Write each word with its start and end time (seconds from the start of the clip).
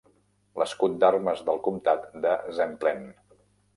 –L'escut 0.61 0.95
d'armes 1.03 1.45
del 1.49 1.61
comptat 1.67 2.07
de 2.25 2.33
Zemplén. 2.61 3.07